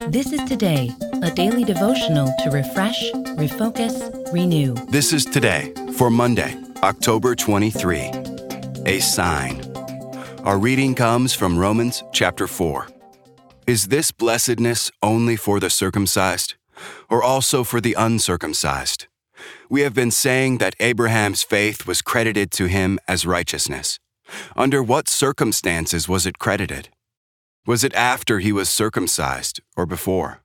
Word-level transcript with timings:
This 0.00 0.30
is 0.30 0.44
Today, 0.44 0.90
a 1.22 1.30
daily 1.30 1.64
devotional 1.64 2.32
to 2.44 2.50
refresh, 2.50 3.10
refocus, 3.38 4.32
renew. 4.32 4.74
This 4.88 5.12
is 5.12 5.24
today 5.24 5.72
for 5.94 6.10
Monday, 6.10 6.54
October 6.82 7.34
23. 7.34 8.12
A 8.84 9.00
sign. 9.00 9.60
Our 10.44 10.58
reading 10.58 10.94
comes 10.94 11.32
from 11.32 11.58
Romans 11.58 12.04
chapter 12.12 12.46
4. 12.46 12.86
Is 13.66 13.88
this 13.88 14.12
blessedness 14.12 14.92
only 15.02 15.34
for 15.34 15.58
the 15.58 15.70
circumcised, 15.70 16.54
or 17.10 17.22
also 17.22 17.64
for 17.64 17.80
the 17.80 17.94
uncircumcised? 17.94 19.08
We 19.70 19.80
have 19.80 19.94
been 19.94 20.10
saying 20.12 20.58
that 20.58 20.76
Abraham's 20.78 21.42
faith 21.42 21.86
was 21.86 22.02
credited 22.02 22.52
to 22.52 22.66
him 22.66 23.00
as 23.08 23.26
righteousness. 23.26 23.98
Under 24.54 24.82
what 24.82 25.08
circumstances 25.08 26.06
was 26.08 26.26
it 26.26 26.38
credited? 26.38 26.90
Was 27.66 27.82
it 27.82 27.94
after 27.94 28.38
he 28.38 28.52
was 28.52 28.68
circumcised 28.68 29.60
or 29.76 29.86
before? 29.86 30.42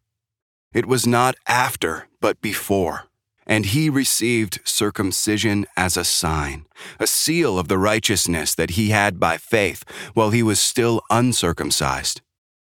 It 0.74 0.88
was 0.88 1.06
not 1.06 1.36
after, 1.48 2.08
but 2.20 2.42
before. 2.42 3.04
And 3.46 3.68
he 3.68 3.92
received 3.92 4.60
circumcision 4.64 5.68
as 5.78 5.98
a 5.98 6.04
sign, 6.04 6.66
a 7.00 7.06
seal 7.06 7.60
of 7.60 7.68
the 7.68 7.78
righteousness 7.78 8.56
that 8.56 8.72
he 8.72 8.90
had 8.90 9.20
by 9.20 9.38
faith 9.38 9.84
while 10.16 10.32
he 10.32 10.42
was 10.42 10.60
still 10.60 11.02
uncircumcised. 11.12 12.22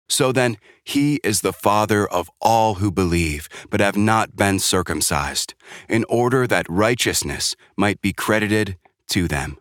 So 0.07 0.31
then, 0.31 0.57
he 0.85 1.19
is 1.21 1.41
the 1.41 1.51
father 1.51 2.07
of 2.07 2.29
all 2.39 2.75
who 2.75 2.91
believe, 2.91 3.49
but 3.69 3.81
have 3.81 3.97
not 3.97 4.37
been 4.37 4.59
circumcised, 4.59 5.53
in 5.89 6.05
order 6.07 6.47
that 6.47 6.69
righteousness 6.69 7.55
might 7.75 7.99
be 7.99 8.13
credited 8.13 8.77
to 9.09 9.27
them. 9.27 9.57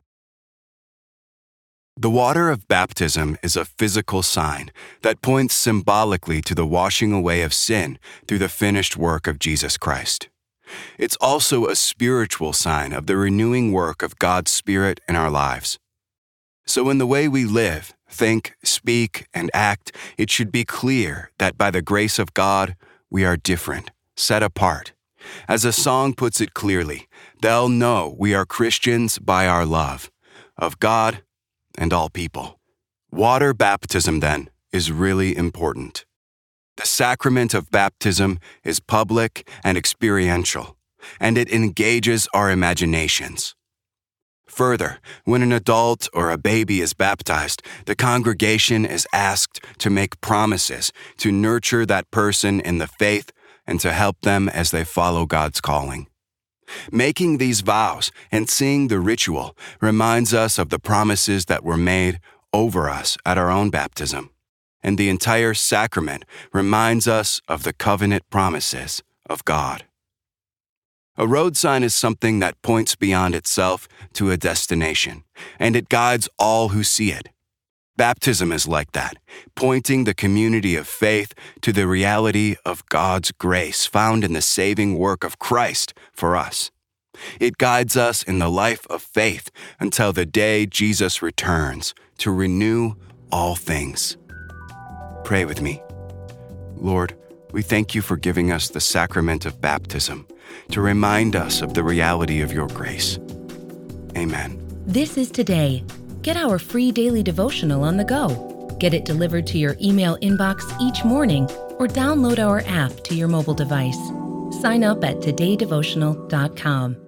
The 2.05 2.11
water 2.11 2.51
of 2.51 2.69
baptism 2.69 3.39
is 3.43 3.57
a 3.57 3.65
physical 3.65 4.23
sign 4.23 4.71
that 5.01 5.23
points 5.23 5.55
symbolically 5.55 6.43
to 6.43 6.55
the 6.55 6.67
washing 6.67 7.15
away 7.15 7.41
of 7.41 7.55
sin 7.55 7.99
through 8.29 8.41
the 8.41 8.51
finished 8.51 8.95
work 8.95 9.27
of 9.27 9.39
Jesus 9.39 9.79
Christ. 9.79 10.29
It's 10.99 11.17
also 11.17 11.65
a 11.65 11.75
spiritual 11.75 12.53
sign 12.53 12.93
of 12.93 13.07
the 13.07 13.17
renewing 13.17 13.73
work 13.73 14.03
of 14.03 14.19
God's 14.19 14.51
Spirit 14.51 15.01
in 15.09 15.17
our 15.17 15.31
lives. 15.31 15.79
So, 16.67 16.91
in 16.91 16.99
the 16.99 17.07
way 17.07 17.27
we 17.27 17.47
live, 17.47 17.95
think, 18.07 18.55
speak, 18.63 19.27
and 19.33 19.51
act, 19.55 19.91
it 20.19 20.29
should 20.29 20.53
be 20.53 20.67
clear 20.67 21.31
that 21.39 21.57
by 21.57 21.71
the 21.71 21.81
grace 21.81 22.19
of 22.19 22.35
God, 22.35 22.77
we 23.09 23.25
are 23.25 23.39
different, 23.39 23.93
set 24.15 24.43
apart. 24.43 24.93
As 25.49 25.65
a 25.65 25.73
song 25.73 26.13
puts 26.13 26.39
it 26.43 26.53
clearly, 26.53 27.09
they'll 27.41 27.71
know 27.71 28.15
we 28.19 28.35
are 28.35 28.45
Christians 28.45 29.19
by 29.19 29.47
our 29.47 29.65
love 29.65 30.11
of 30.59 30.79
God 30.79 31.23
and 31.77 31.93
all 31.93 32.11
people. 32.11 32.61
Water 33.11 33.55
baptism, 33.55 34.21
then, 34.21 34.51
is 34.73 34.91
really 34.91 35.37
important. 35.37 36.05
The 36.77 36.87
sacrament 36.87 37.55
of 37.55 37.71
baptism 37.71 38.39
is 38.65 38.81
public 38.81 39.49
and 39.63 39.79
experiential, 39.79 40.77
and 41.21 41.39
it 41.39 41.51
engages 41.53 42.27
our 42.35 42.51
imaginations. 42.51 43.55
Further, 44.47 44.99
when 45.25 45.43
an 45.43 45.53
adult 45.53 46.09
or 46.13 46.31
a 46.31 46.39
baby 46.39 46.81
is 46.81 46.93
baptized, 46.93 47.63
the 47.87 47.97
congregation 47.97 48.85
is 48.85 49.07
asked 49.13 49.61
to 49.79 49.91
make 49.91 50.21
promises 50.21 50.93
to 51.19 51.33
nurture 51.33 51.87
that 51.87 52.11
person 52.11 52.61
in 52.61 52.79
the 52.79 52.87
faith 52.87 53.33
and 53.67 53.81
to 53.81 53.93
help 53.93 54.21
them 54.23 54.49
as 54.49 54.71
they 54.71 54.85
follow 54.85 55.27
God's 55.27 55.61
calling. 55.61 56.07
Making 56.91 57.39
these 57.39 57.61
vows 57.61 58.11
and 58.31 58.49
seeing 58.49 58.89
the 58.89 59.01
ritual 59.01 59.57
reminds 59.81 60.33
us 60.33 60.59
of 60.59 60.71
the 60.71 60.79
promises 60.79 61.47
that 61.47 61.65
were 61.65 61.77
made 61.77 62.21
over 62.53 62.89
us 62.89 63.17
at 63.27 63.39
our 63.39 63.51
own 63.51 63.71
baptism. 63.71 64.31
And 64.83 64.99
the 64.99 65.09
entire 65.09 65.55
sacrament 65.55 66.25
reminds 66.53 67.09
us 67.09 67.41
of 67.49 67.63
the 67.63 67.73
covenant 67.73 68.29
promises 68.31 69.03
of 69.29 69.45
God. 69.45 69.85
A 71.17 71.27
road 71.27 71.57
sign 71.57 71.83
is 71.85 71.95
something 71.95 72.41
that 72.41 72.61
points 72.61 72.97
beyond 72.97 73.35
itself 73.35 73.87
to 74.15 74.31
a 74.31 74.37
destination, 74.37 75.23
and 75.61 75.77
it 75.77 75.89
guides 75.89 76.29
all 76.39 76.71
who 76.71 76.83
see 76.83 77.13
it. 77.13 77.29
Baptism 77.97 78.51
is 78.51 78.67
like 78.67 78.91
that, 78.93 79.19
pointing 79.55 80.03
the 80.03 80.15
community 80.15 80.75
of 80.75 80.89
faith 80.89 81.33
to 81.61 81.73
the 81.73 81.87
reality 81.87 82.57
of 82.65 82.85
God's 82.87 83.31
grace 83.31 83.87
found 83.87 84.25
in 84.25 84.33
the 84.33 84.43
saving 84.43 84.99
work 84.99 85.23
of 85.23 85.39
Christ 85.39 85.95
for 86.13 86.35
us. 86.35 86.73
It 87.39 87.57
guides 87.57 87.97
us 87.97 88.25
in 88.25 88.41
the 88.41 88.51
life 88.51 88.85
of 88.91 89.01
faith 89.01 89.49
until 89.79 90.13
the 90.13 90.27
day 90.27 90.67
Jesus 90.67 91.23
returns 91.23 91.95
to 92.19 92.33
renew 92.33 92.95
all 93.31 93.55
things. 93.55 94.17
Pray 95.23 95.45
with 95.45 95.63
me. 95.63 95.81
Lord, 96.75 97.17
we 97.53 97.63
thank 97.63 97.95
you 97.95 98.03
for 98.03 98.17
giving 98.17 98.51
us 98.51 98.69
the 98.69 98.81
sacrament 98.81 99.47
of 99.47 99.61
baptism 99.61 100.27
to 100.73 100.81
remind 100.81 101.37
us 101.37 101.63
of 101.63 101.75
the 101.75 101.85
reality 101.85 102.41
of 102.41 102.53
your 102.53 102.67
grace. 102.67 103.21
Amen. 104.17 104.61
This 104.85 105.17
is 105.17 105.31
Today. 105.31 105.85
Get 106.25 106.39
our 106.39 106.59
free 106.59 106.91
daily 106.91 107.23
devotional 107.23 107.85
on 107.85 107.99
the 107.99 108.05
go. 108.05 108.29
Get 108.81 108.95
it 108.95 109.05
delivered 109.05 109.47
to 109.49 109.59
your 109.59 109.77
email 109.81 110.17
inbox 110.23 110.65
each 110.81 111.05
morning 111.05 111.45
or 111.79 111.87
download 111.87 112.39
our 112.39 112.63
app 112.67 112.93
to 113.05 113.15
your 113.15 113.29
mobile 113.29 113.53
device. 113.53 114.01
Sign 114.63 114.85
up 114.85 115.05
at 115.05 115.19
todaydevotional.com. 115.19 117.04